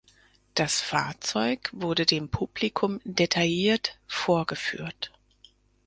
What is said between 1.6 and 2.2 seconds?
wurde